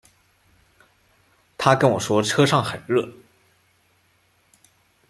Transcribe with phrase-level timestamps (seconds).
[1.59, 3.07] 她跟我说车上很热